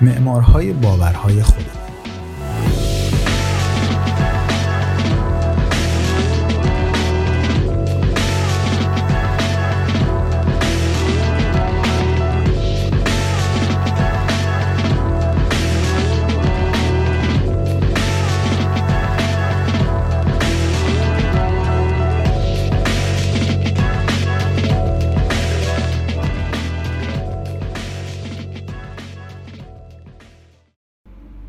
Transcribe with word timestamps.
معمارهای 0.00 0.72
باورهای 0.72 1.42
خودمون 1.42 1.85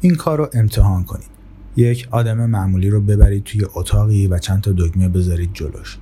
این 0.01 0.15
کار 0.15 0.37
رو 0.37 0.49
امتحان 0.53 1.03
کنید. 1.03 1.27
یک 1.75 2.07
آدم 2.11 2.45
معمولی 2.45 2.89
رو 2.89 3.01
ببرید 3.01 3.43
توی 3.43 3.65
اتاقی 3.73 4.27
و 4.27 4.39
چند 4.39 4.61
تا 4.61 4.73
دکمه 4.77 5.09
بذارید 5.09 5.49
جلوش. 5.53 5.97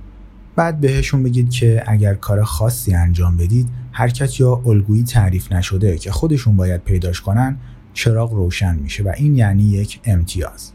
بعد 0.56 0.80
بهشون 0.80 1.22
بگید 1.22 1.50
که 1.50 1.84
اگر 1.86 2.14
کار 2.14 2.44
خاصی 2.44 2.94
انجام 2.94 3.36
بدید 3.36 3.68
حرکت 3.92 4.40
یا 4.40 4.62
الگویی 4.66 5.04
تعریف 5.04 5.52
نشده 5.52 5.98
که 5.98 6.10
خودشون 6.10 6.56
باید 6.56 6.84
پیداش 6.84 7.20
کنن 7.20 7.56
چراغ 7.94 8.32
روشن 8.32 8.76
میشه 8.76 9.02
و 9.02 9.12
این 9.16 9.36
یعنی 9.36 9.62
یک 9.62 10.00
امتیاز. 10.04 10.72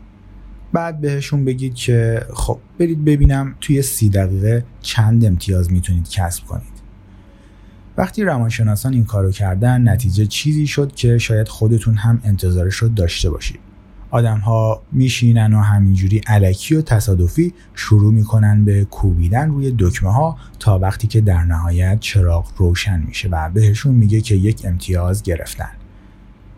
بعد 0.73 1.01
بهشون 1.01 1.45
بگید 1.45 1.75
که 1.75 2.25
خب 2.33 2.59
برید 2.79 3.05
ببینم 3.05 3.55
توی 3.61 3.81
سی 3.81 4.09
دقیقه 4.09 4.65
چند 4.81 5.25
امتیاز 5.25 5.71
می‌تونید 5.71 6.09
کسب 6.09 6.45
کنید. 6.45 6.70
وقتی 7.97 8.23
روانشناسان 8.23 8.93
این 8.93 9.05
کارو 9.05 9.31
کردن 9.31 9.89
نتیجه 9.89 10.25
چیزی 10.25 10.67
شد 10.67 10.95
که 10.95 11.17
شاید 11.17 11.47
خودتون 11.47 11.95
هم 11.95 12.21
انتظارش 12.23 12.75
رو 12.75 12.89
داشته 12.89 13.29
باشید. 13.29 13.59
آدم 14.11 14.37
ها 14.37 14.81
میشینن 14.91 15.53
و 15.53 15.59
همینجوری 15.59 16.21
علکی 16.27 16.75
و 16.75 16.81
تصادفی 16.81 17.53
شروع 17.75 18.13
می‌کنن 18.13 18.65
به 18.65 18.85
کوبیدن 18.85 19.49
روی 19.49 19.75
دکمه 19.79 20.13
ها 20.13 20.37
تا 20.59 20.79
وقتی 20.79 21.07
که 21.07 21.21
در 21.21 21.43
نهایت 21.43 21.99
چراغ 21.99 22.51
روشن 22.57 22.99
میشه 23.07 23.29
و 23.29 23.49
بهشون 23.49 23.95
میگه 23.95 24.21
که 24.21 24.35
یک 24.35 24.61
امتیاز 24.65 25.23
گرفتن. 25.23 25.69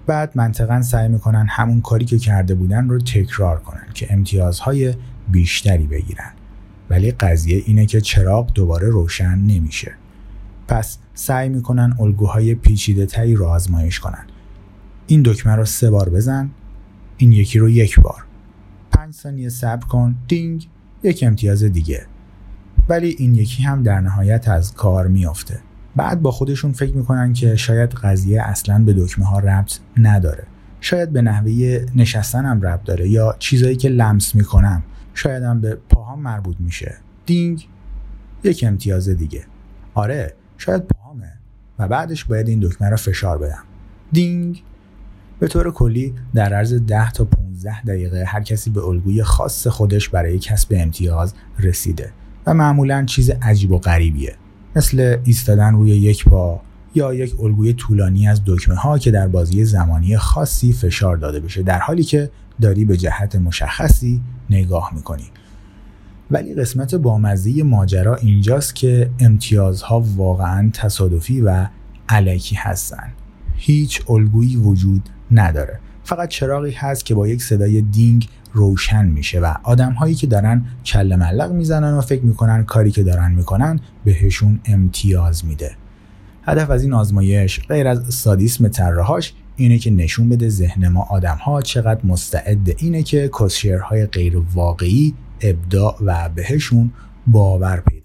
بعد 0.08 0.32
منطقا 0.36 0.82
سعی 0.82 1.08
می‌کنن 1.08 1.46
همون 1.50 1.82
کاری 1.82 2.06
که 2.06 2.18
کرده 2.18 2.56
بودن 2.56 2.90
رو 2.90 3.00
تکرار 3.00 3.60
کنن 3.60 3.88
که 3.94 4.14
امتیازهای 4.14 4.94
بیشتری 5.32 5.88
بگیرن. 5.88 6.32
ولی 6.90 7.12
قضیه 7.12 7.64
اینه 7.66 7.86
که 7.86 8.02
چراغ 8.02 8.54
دوباره 8.54 8.90
روشن 8.90 9.36
نمیشه. 9.36 9.92
پس 10.68 10.98
سعی 11.14 11.50
می‌کنن 11.50 11.96
الگوهای 12.00 12.56
پیچیده 12.56 13.06
تری 13.06 13.36
رو 13.36 13.46
آزمایش 13.46 14.00
کنن. 14.00 14.26
این 15.08 15.22
دکمه 15.26 15.56
رو 15.56 15.66
سه 15.66 15.90
بار 15.90 16.10
بزن 16.10 16.50
این 17.18 17.32
یکی 17.32 17.60
رو 17.60 17.70
یک 17.70 18.00
بار. 18.00 18.26
پنج 18.92 19.14
ثانیه 19.14 19.50
صبر 19.50 19.88
کن 19.88 20.16
دینگ 20.28 20.68
یک 21.04 21.24
امتیاز 21.28 21.64
دیگه. 21.64 22.06
ولی 22.90 23.16
این 23.20 23.36
یکی 23.36 23.64
هم 23.64 23.84
در 23.84 24.00
نهایت 24.00 24.48
از 24.48 24.74
کار 24.74 25.08
میافته. 25.08 25.60
بعد 25.96 26.22
با 26.22 26.32
خودشون 26.32 26.72
فکر 26.72 26.96
می‌کنن 26.96 27.34
که 27.34 27.56
شاید 27.56 27.90
قضیه 27.90 28.42
اصلا 28.42 28.84
به 28.84 28.94
دکمه 28.94 29.26
ها 29.26 29.40
ربط 29.40 29.80
نداره. 29.98 30.44
شاید 30.82 31.10
به 31.10 31.22
نحوه 31.22 31.86
نشستنم 31.96 32.62
ربط 32.62 32.84
داره 32.84 33.10
یا 33.10 33.36
چیزایی 33.40 33.76
که 33.76 33.90
لمس 33.90 34.36
می‌کنم. 34.36 34.84
شاید 35.14 35.44
هم 35.44 35.62
به 35.62 35.78
پاهام 35.90 36.22
مربوط 36.22 36.56
میشه. 36.60 36.98
دینگ 37.26 37.68
یک 38.44 38.64
امتیاز 38.68 39.10
دیگه. 39.10 39.46
آره 39.94 40.34
شاید 40.58 40.82
پاهامه 40.82 41.03
بعدش 41.88 42.26
باید 42.26 42.48
این 42.48 42.60
دکمه 42.60 42.90
رو 42.90 42.98
فشار 42.98 43.38
بدم. 43.38 43.64
دینگ! 44.12 44.64
به 45.40 45.48
طور 45.48 45.72
کلی 45.72 46.14
در 46.34 46.54
عرض 46.54 46.74
10 46.74 47.12
تا 47.12 47.26
15 47.26 47.82
دقیقه 47.82 48.24
هر 48.28 48.44
کسی 48.44 48.70
به 48.70 48.84
الگوی 48.84 49.24
خاص 49.24 49.68
خودش 49.68 50.10
برای 50.10 50.40
کسب 50.40 50.74
امتیاز 50.78 51.34
رسیده 51.60 52.12
و 52.46 52.54
معمولا 52.54 53.06
چیز 53.06 53.30
عجیب 53.30 53.72
و 53.72 53.80
غریبیه. 53.80 54.36
مثل 54.76 55.18
ایستادن 55.24 55.74
روی 55.74 55.90
یک 55.90 56.26
پا 56.26 56.62
یا 56.96 57.14
یک 57.14 57.40
الگوی 57.40 57.74
طولانی 57.74 58.28
از 58.28 58.42
دکمه 58.46 58.76
ها 58.76 58.98
که 58.98 59.12
در 59.12 59.28
بازی 59.28 59.66
زمانی 59.66 60.18
خاصی 60.18 60.74
فشار 60.74 61.18
داده 61.18 61.40
بشه 61.40 61.64
در 61.64 61.80
حالی 61.80 62.04
که 62.04 62.30
داری 62.62 62.86
به 62.86 62.98
جهت 62.98 63.36
مشخصی 63.36 64.22
نگاه 64.50 64.92
می‌کنی. 64.96 65.26
ولی 66.32 66.54
قسمت 66.54 66.96
بامزه 66.96 67.64
ماجرا 67.64 68.16
اینجاست 68.16 68.76
که 68.76 69.10
امتیازها 69.20 70.04
واقعا 70.16 70.70
تصادفی 70.74 71.42
و 71.42 71.68
علکی 72.14 72.56
هستن. 72.56 73.14
هیچ 73.56 74.02
الگویی 74.10 74.56
وجود 74.56 75.10
نداره. 75.32 75.80
فقط 76.04 76.30
چراغی 76.30 76.72
هست 76.72 77.06
که 77.06 77.16
با 77.16 77.28
یک 77.28 77.42
صدای 77.42 77.82
دینگ 77.82 78.30
روشن 78.54 79.06
میشه 79.06 79.40
و 79.40 79.54
آدم 79.64 79.92
هایی 79.92 80.16
که 80.16 80.28
دارن 80.28 80.66
کل 80.86 81.16
ملق 81.16 81.52
می‌زنن 81.52 81.94
و 81.94 82.02
فکر 82.02 82.22
می‌کنن 82.22 82.64
کاری 82.64 82.92
که 82.92 83.04
دارن 83.04 83.32
می‌کنن 83.32 83.80
بهشون 84.06 84.60
امتیاز 84.66 85.46
میده. 85.46 85.72
هدف 86.44 86.70
از 86.70 86.84
این 86.84 86.94
آزمایش 86.94 87.60
غیر 87.68 87.88
از 87.88 88.14
سادیسم 88.14 88.68
طراحاش 88.68 89.34
اینه 89.56 89.78
که 89.78 89.92
نشون 89.92 90.30
بده 90.30 90.50
ذهن 90.50 90.88
ما 90.88 91.08
آدم 91.10 91.38
ها 91.38 91.62
چقدر 91.62 92.06
مستعد 92.06 92.76
اینه 92.78 93.04
که 93.04 93.30
کسشرهای 93.40 94.06
غیر 94.06 94.38
واقعی 94.54 95.14
ابداع 95.42 95.98
و 96.06 96.30
بهشون 96.36 96.92
باور 97.28 97.84
پیدا 97.88 98.03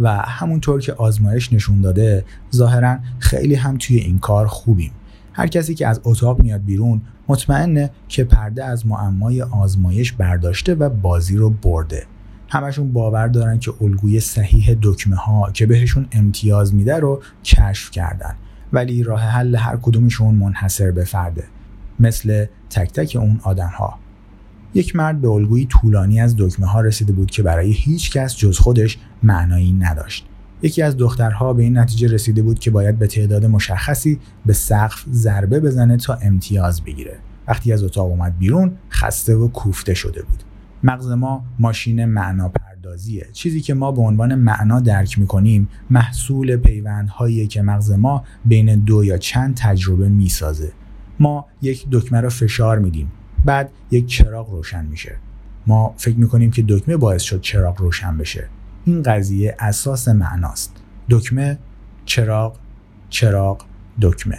و 0.00 0.16
همونطور 0.16 0.80
که 0.80 0.92
آزمایش 0.92 1.52
نشون 1.52 1.80
داده 1.80 2.24
ظاهرا 2.54 2.98
خیلی 3.18 3.54
هم 3.54 3.78
توی 3.78 3.96
این 3.96 4.18
کار 4.18 4.46
خوبیم. 4.46 4.92
هر 5.32 5.46
کسی 5.46 5.74
که 5.74 5.86
از 5.86 6.00
اتاق 6.04 6.42
میاد 6.42 6.64
بیرون 6.64 7.02
مطمئنه 7.28 7.90
که 8.08 8.24
پرده 8.24 8.64
از 8.64 8.86
معمای 8.86 9.42
آزمایش 9.42 10.12
برداشته 10.12 10.74
و 10.74 10.88
بازی 10.88 11.36
رو 11.36 11.50
برده. 11.50 12.06
همشون 12.48 12.92
باور 12.92 13.28
دارن 13.28 13.58
که 13.58 13.72
الگوی 13.80 14.20
صحیح 14.20 14.76
دکمه 14.82 15.16
ها 15.16 15.50
که 15.50 15.66
بهشون 15.66 16.06
امتیاز 16.12 16.74
میده 16.74 16.96
رو 16.96 17.22
کشف 17.44 17.90
کردن. 17.90 18.34
ولی 18.72 19.02
راه 19.02 19.20
حل 19.20 19.56
هر 19.56 19.76
کدومشون 19.82 20.34
منحصر 20.34 20.90
به 20.90 21.04
فرده. 21.04 21.44
مثل 22.00 22.46
تک 22.70 22.92
تک 22.92 23.16
اون 23.20 23.40
آدم 23.42 23.68
ها 23.68 23.98
یک 24.74 24.96
مرد 24.96 25.20
به 25.20 25.28
الگوی 25.28 25.66
طولانی 25.66 26.20
از 26.20 26.36
دکمه 26.38 26.66
ها 26.66 26.80
رسیده 26.80 27.12
بود 27.12 27.30
که 27.30 27.42
برای 27.42 27.72
هیچ 27.72 28.12
کس 28.12 28.36
جز 28.36 28.58
خودش 28.58 28.98
معنایی 29.22 29.72
نداشت. 29.72 30.26
یکی 30.62 30.82
از 30.82 30.96
دخترها 30.96 31.52
به 31.52 31.62
این 31.62 31.78
نتیجه 31.78 32.08
رسیده 32.08 32.42
بود 32.42 32.58
که 32.58 32.70
باید 32.70 32.98
به 32.98 33.06
تعداد 33.06 33.46
مشخصی 33.46 34.18
به 34.46 34.52
سقف 34.52 35.04
ضربه 35.10 35.60
بزنه 35.60 35.96
تا 35.96 36.14
امتیاز 36.14 36.80
بگیره. 36.80 37.18
وقتی 37.48 37.72
از 37.72 37.82
اتاق 37.82 38.06
اومد 38.06 38.38
بیرون 38.38 38.72
خسته 38.90 39.34
و 39.34 39.48
کوفته 39.48 39.94
شده 39.94 40.22
بود. 40.22 40.42
مغز 40.82 41.10
ما 41.10 41.44
ماشین 41.58 42.04
معنا 42.04 42.48
پردازیه 42.48 43.26
چیزی 43.32 43.60
که 43.60 43.74
ما 43.74 43.92
به 43.92 44.02
عنوان 44.02 44.34
معنا 44.34 44.80
درک 44.80 45.18
می‌کنیم 45.18 45.68
محصول 45.90 46.56
پیوندهایی 46.56 47.46
که 47.46 47.62
مغز 47.62 47.90
ما 47.90 48.24
بین 48.44 48.74
دو 48.74 49.04
یا 49.04 49.18
چند 49.18 49.54
تجربه 49.54 50.08
می‌سازه. 50.08 50.72
ما 51.20 51.46
یک 51.62 51.86
دکمه 51.90 52.20
رو 52.20 52.28
فشار 52.28 52.78
میدیم. 52.78 53.12
بعد 53.44 53.70
یک 53.90 54.06
چراغ 54.06 54.50
روشن 54.50 54.84
میشه. 54.84 55.16
ما 55.66 55.94
فکر 55.96 56.16
می‌کنیم 56.16 56.50
که 56.50 56.64
دکمه 56.68 56.96
باعث 56.96 57.22
شد 57.22 57.40
چراغ 57.40 57.80
روشن 57.80 58.18
بشه. 58.18 58.48
این 58.84 59.02
قضیه 59.02 59.56
اساس 59.58 60.08
معناست. 60.08 60.72
دکمه 61.10 61.58
چراغ 62.04 62.56
چراغ 63.08 63.64
دکمه. 64.00 64.38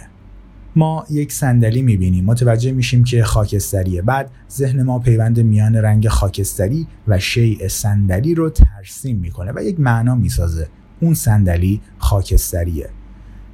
ما 0.76 1.06
یک 1.10 1.32
صندلی 1.32 1.82
می‌بینیم. 1.82 2.24
متوجه 2.24 2.72
میشیم 2.72 3.04
که 3.04 3.24
خاکستریه. 3.24 4.02
بعد 4.02 4.30
ذهن 4.50 4.82
ما 4.82 4.98
پیوند 4.98 5.40
میان 5.40 5.76
رنگ 5.76 6.08
خاکستری 6.08 6.86
و 7.08 7.18
شیء 7.18 7.68
صندلی 7.68 8.34
رو 8.34 8.50
ترسیم 8.50 9.16
می‌کنه 9.16 9.52
و 9.56 9.62
یک 9.62 9.80
معنا 9.80 10.14
می‌سازه. 10.14 10.68
اون 11.00 11.14
صندلی 11.14 11.80
خاکستریه. 11.98 12.88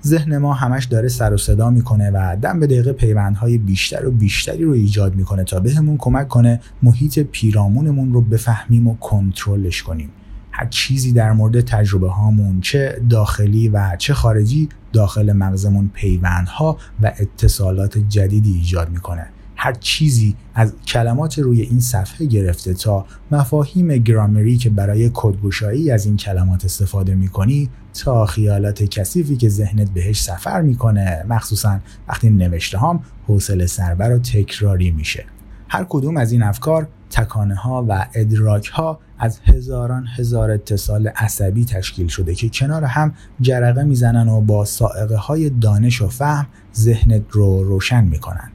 ذهن 0.07 0.39
ما 0.39 0.53
همش 0.53 0.85
داره 0.85 1.09
سر 1.09 1.35
و 1.35 1.37
صدا 1.37 1.71
می‌کنه 1.71 2.11
و 2.11 2.37
دم 2.43 2.61
به 2.61 2.67
دقیقه 2.67 2.93
پیوندهای 2.93 3.59
بیشتر 3.59 4.07
و 4.07 4.11
بیشتری 4.11 4.65
رو 4.65 4.73
ایجاد 4.73 5.15
می‌کنه 5.15 5.45
تا 5.45 5.61
بهمون 5.61 5.97
کمک 5.97 6.29
کنه 6.29 6.61
محیط 6.83 7.19
پیرامونمون 7.19 8.13
رو 8.13 8.21
بفهمیم 8.21 8.89
و 8.89 8.97
کنترلش 8.97 9.83
کنیم. 9.83 10.11
هر 10.51 10.67
چیزی 10.67 11.13
در 11.13 11.33
مورد 11.33 11.61
تجربه 11.61 12.11
هامون 12.11 12.61
چه 12.61 13.01
داخلی 13.11 13.69
و 13.69 13.97
چه 13.99 14.15
خارجی 14.15 14.69
داخل 14.93 15.33
مغزمون 15.33 15.91
پیوندها 15.95 16.79
و 17.03 17.13
اتصالات 17.19 17.99
جدیدی 17.99 18.53
ایجاد 18.53 18.91
می‌کنه. 18.91 19.27
هر 19.65 19.73
چیزی 19.73 20.37
از 20.55 20.73
کلمات 20.87 21.39
روی 21.39 21.63
این 21.63 21.81
صفحه 21.81 22.27
گرفته 22.27 22.75
تا 22.75 23.07
مفاهیم 23.31 23.97
گرامری 23.97 24.57
که 24.57 24.71
برای 24.71 25.11
کدگشایی 25.15 25.91
از 25.91 26.07
این 26.07 26.17
کلمات 26.17 26.65
استفاده 26.65 27.15
می‌کنی 27.15 27.71
تا 27.95 28.27
خیالات 28.27 28.83
کثیفی 28.83 29.37
که 29.37 29.49
ذهنت 29.49 29.91
بهش 29.91 30.23
سفر 30.23 30.63
می‌کنه. 30.63 31.25
مخصوصا 31.29 31.81
وقتی 32.09 32.31
نوشته 32.31 32.79
هام 32.79 33.05
حوصله 33.27 33.67
سربر 33.67 34.15
و 34.15 34.19
تکراری 34.19 34.91
میشه. 34.91 35.25
هر 35.69 35.87
کدوم 35.89 36.17
از 36.17 36.33
این 36.33 36.43
افکار 36.43 36.89
تکانه 37.11 37.55
ها 37.55 37.87
و 37.89 38.07
ادراک 38.15 38.67
ها 38.67 39.01
از 39.19 39.41
هزاران 39.45 40.07
هزار 40.17 40.51
اتصال 40.51 41.09
عصبی 41.09 41.65
تشکیل 41.65 42.07
شده 42.07 42.35
که 42.35 42.49
کنار 42.49 42.85
هم 42.85 43.15
جرقه 43.41 43.85
می‌زنن 43.85 44.29
و 44.29 44.41
با 44.41 44.65
سائقه 44.65 45.17
های 45.17 45.51
دانش 45.51 46.03
و 46.03 46.09
فهم 46.09 46.47
ذهنت 46.77 47.23
رو 47.31 47.65
روشن 47.65 48.05
می‌کنن. 48.05 48.51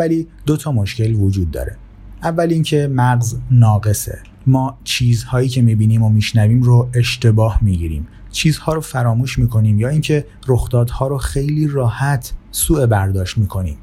ولی 0.00 0.28
دو 0.46 0.56
تا 0.56 0.72
مشکل 0.72 1.14
وجود 1.14 1.50
داره. 1.50 1.76
اول 2.22 2.48
اینکه 2.50 2.88
مغز 2.92 3.36
ناقصه. 3.50 4.18
ما 4.46 4.78
چیزهایی 4.84 5.48
که 5.48 5.62
می‌بینیم 5.62 6.02
و 6.02 6.08
میشنویم 6.08 6.62
رو 6.62 6.88
اشتباه 6.94 7.58
می‌گیریم. 7.62 8.08
چیزها 8.30 8.74
رو 8.74 8.80
فراموش 8.80 9.38
می‌کنیم 9.38 9.78
یا 9.78 9.88
اینکه 9.88 10.26
رخدادها 10.48 11.06
رو 11.06 11.18
خیلی 11.18 11.66
راحت 11.66 12.32
سوء 12.50 12.86
برداشت 12.86 13.38
می‌کنیم. 13.38 13.76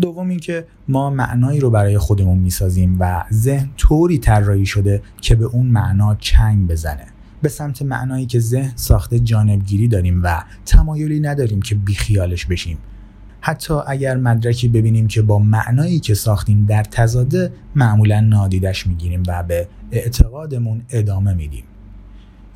دوم 0.00 0.28
اینکه 0.28 0.66
ما 0.88 1.10
معنایی 1.10 1.60
رو 1.60 1.70
برای 1.70 1.98
خودمون 1.98 2.38
می‌سازیم 2.38 2.96
و 3.00 3.24
ذهن 3.32 3.70
طوری 3.76 4.18
طراحی 4.18 4.66
شده 4.66 5.02
که 5.20 5.34
به 5.34 5.44
اون 5.44 5.66
معنا 5.66 6.14
چنگ 6.14 6.68
بزنه. 6.68 7.06
به 7.42 7.48
سمت 7.48 7.82
معنایی 7.82 8.26
که 8.26 8.40
ذهن 8.40 8.72
ساخته 8.76 9.18
جانبگیری 9.18 9.88
داریم 9.88 10.20
و 10.22 10.44
تمایلی 10.66 11.20
نداریم 11.20 11.62
که 11.62 11.74
بیخیالش 11.74 12.46
بشیم. 12.46 12.78
حتی 13.44 13.74
اگر 13.86 14.16
مدرکی 14.16 14.68
ببینیم 14.68 15.06
که 15.06 15.22
با 15.22 15.38
معنایی 15.38 16.00
که 16.00 16.14
ساختیم 16.14 16.66
در 16.66 16.82
تزاده 16.82 17.52
معمولا 17.74 18.20
نادیدش 18.20 18.86
می‌گیریم 18.86 19.22
و 19.26 19.42
به 19.42 19.68
اعتقادمون 19.92 20.82
ادامه 20.90 21.34
میدیم. 21.34 21.64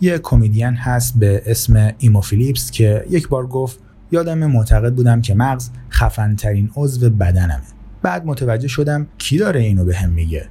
یه 0.01 0.19
کمدین 0.19 0.75
هست 0.75 1.19
به 1.19 1.43
اسم 1.47 1.93
ایمو 1.99 2.21
فیلیپس 2.21 2.71
که 2.71 3.05
یک 3.11 3.29
بار 3.29 3.47
گفت 3.47 3.79
یادم 4.13 4.39
معتقد 4.39 4.95
بودم 4.95 5.21
که 5.21 5.35
مغز 5.35 5.71
خفنترین 5.91 6.71
عضو 6.77 7.11
بدنمه. 7.11 7.63
بعد 8.03 8.27
متوجه 8.27 8.69
شدم 8.69 9.07
کی 9.19 9.39
داره 9.39 9.61
اینو 9.61 9.85
به 9.85 9.97
هم 9.97 10.11
میگه. 10.11 10.49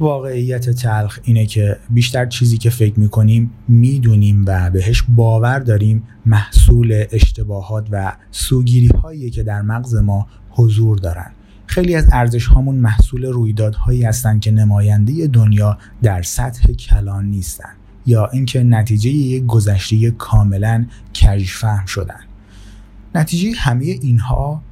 واقعیت 0.00 0.70
تلخ 0.70 1.18
اینه 1.22 1.46
که 1.46 1.76
بیشتر 1.90 2.26
چیزی 2.26 2.58
که 2.58 2.70
فکر 2.70 3.00
می‌کنیم 3.00 3.50
می‌دونیم 3.68 4.44
و 4.46 4.70
بهش 4.70 5.04
باور 5.08 5.58
داریم 5.58 6.02
محصول 6.26 7.04
اشتباهات 7.12 7.88
و 7.90 8.12
سوگیری 8.30 8.88
هایی 8.88 9.30
که 9.30 9.42
در 9.42 9.62
مغز 9.62 9.94
ما 9.94 10.26
حضور 10.50 10.98
دارن. 10.98 11.30
خیلی 11.66 11.94
از 11.94 12.08
ارزش 12.12 12.46
هامون 12.46 12.74
محصول 12.74 13.24
رویدادهایی 13.24 14.04
هستند 14.04 14.40
که 14.40 14.50
نماینده 14.50 15.26
دنیا 15.26 15.78
در 16.02 16.22
سطح 16.22 16.72
کلان 16.72 17.26
نیستن 17.26 17.70
یا 18.06 18.26
اینکه 18.26 18.62
نتیجه 18.62 19.10
یک 19.10 19.46
گذشته 19.46 20.10
کاملا 20.10 20.86
کژفهم 21.14 21.86
شدن. 21.86 22.20
نتیجه 23.14 23.52
همه 23.58 23.84
اینها 23.84 24.62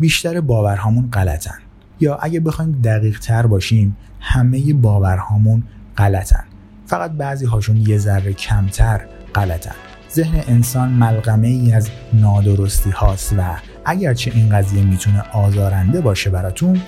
بیشتر 0.00 0.40
باورهامون 0.40 1.10
غلطن. 1.10 1.58
یا 2.00 2.16
اگه 2.16 2.40
بخوایم 2.40 2.80
دقیق 2.84 3.20
تر 3.20 3.46
باشیم 3.46 3.96
همه 4.20 4.72
باورهامون 4.72 5.62
غلطن. 5.96 6.44
فقط 6.86 7.10
بعضی 7.10 7.46
هاشون 7.46 7.76
یه 7.76 7.98
ذره 7.98 8.32
کمتر 8.32 9.00
غلطن. 9.34 9.74
ذهن 10.12 10.42
انسان 10.48 10.88
ملغمه 10.88 11.48
ای 11.48 11.72
از 11.72 11.90
نادرستی 12.12 12.90
هاست 12.90 13.34
و 13.38 13.42
اگرچه 13.84 14.30
این 14.34 14.48
قضیه 14.48 14.84
می‌تونه 14.84 15.22
آزارنده 15.32 16.00
باشه 16.00 16.30
براتون 16.30 16.80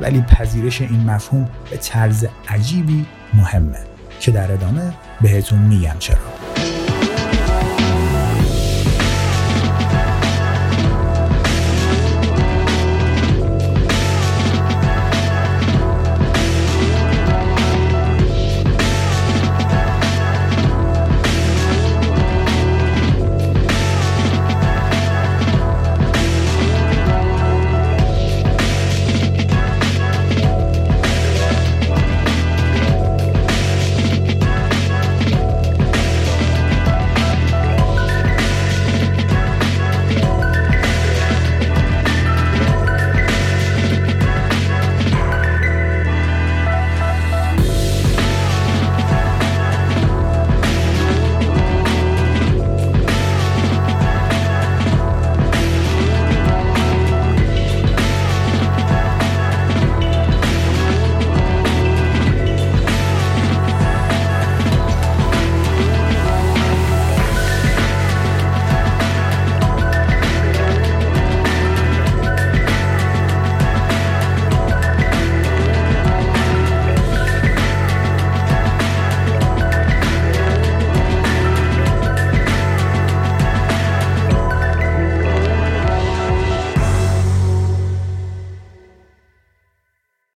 ولی 0.00 0.20
پذیرش 0.20 0.80
این 0.80 1.10
مفهوم 1.10 1.48
به 1.70 1.76
طرز 1.76 2.26
عجیبی 2.48 3.06
مهمه 3.34 3.78
که 4.20 4.30
در 4.30 4.52
ادامه 4.52 4.92
بهتون 5.22 5.58
میگم 5.58 5.96
چرا. 5.98 6.33